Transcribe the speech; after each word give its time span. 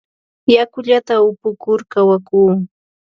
Yakullata 0.53 1.13
upukur 1.29 1.79
kawakuu. 1.91 2.51